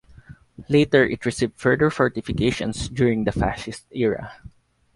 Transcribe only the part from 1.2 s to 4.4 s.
received further fortifications during the Fascist Era.